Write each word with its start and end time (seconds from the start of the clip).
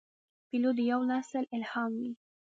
پیلوټ 0.47 0.73
د 0.77 0.79
یوه 0.91 1.05
نسل 1.11 1.43
الهام 1.55 1.91
وي. 2.01 2.11